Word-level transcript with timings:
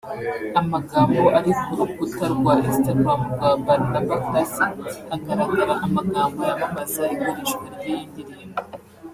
Amagambo 0.59 1.23
ari 1.37 1.51
kurukuta 1.63 2.25
rwa 2.35 2.53
Instagram 2.69 3.21
rwa 3.33 3.49
Barnaba 3.65 4.15
Classic 4.27 4.77
hagaragara 5.11 5.73
amagambo 5.85 6.39
yamamaza 6.49 7.01
igurishwa 7.13 7.65
ry'iyi 7.75 8.05
ndirimbo 8.09 8.59